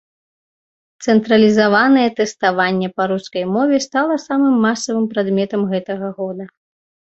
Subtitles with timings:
[1.11, 6.53] Цэнтралізаванае тэставанне па рускай мове стала самым масавым прадметам гэтага года.